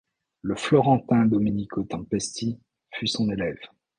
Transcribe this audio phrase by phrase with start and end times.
[0.41, 2.59] Le florentin Domenico Tempesti
[2.91, 3.59] fut son élève.